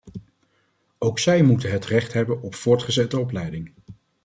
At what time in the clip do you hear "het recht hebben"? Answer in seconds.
1.71-2.41